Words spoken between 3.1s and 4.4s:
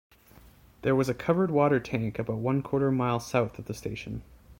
south of the station.